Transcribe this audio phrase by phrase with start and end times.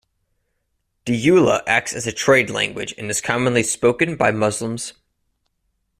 [1.05, 4.93] Dyula acts as a trade language and is commonly spoken by Muslims.